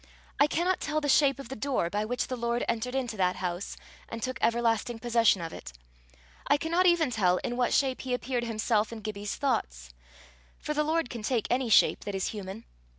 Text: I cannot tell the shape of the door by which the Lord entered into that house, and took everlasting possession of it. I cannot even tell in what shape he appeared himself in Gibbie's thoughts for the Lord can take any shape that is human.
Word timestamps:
I 0.39 0.47
cannot 0.47 0.79
tell 0.79 0.99
the 0.99 1.07
shape 1.07 1.37
of 1.37 1.49
the 1.49 1.55
door 1.55 1.87
by 1.91 2.05
which 2.05 2.25
the 2.25 2.35
Lord 2.35 2.65
entered 2.67 2.95
into 2.95 3.15
that 3.17 3.35
house, 3.35 3.77
and 4.09 4.19
took 4.23 4.39
everlasting 4.41 4.97
possession 4.97 5.43
of 5.43 5.53
it. 5.53 5.73
I 6.47 6.57
cannot 6.57 6.87
even 6.87 7.11
tell 7.11 7.37
in 7.43 7.55
what 7.55 7.71
shape 7.71 8.01
he 8.01 8.15
appeared 8.15 8.43
himself 8.45 8.91
in 8.91 9.01
Gibbie's 9.01 9.35
thoughts 9.35 9.93
for 10.57 10.73
the 10.73 10.83
Lord 10.83 11.11
can 11.11 11.21
take 11.21 11.45
any 11.51 11.69
shape 11.69 11.99
that 12.05 12.15
is 12.15 12.29
human. 12.29 12.65